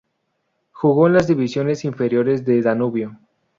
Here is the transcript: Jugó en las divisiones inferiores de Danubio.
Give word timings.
Jugó 0.71 1.05
en 1.05 1.13
las 1.13 1.27
divisiones 1.27 1.85
inferiores 1.85 2.43
de 2.43 2.63
Danubio. 2.63 3.19